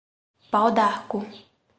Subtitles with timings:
[0.49, 1.19] Pau-d'Arco